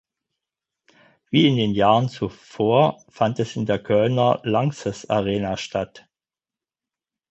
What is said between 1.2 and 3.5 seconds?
Wie in den Jahren zuvor fand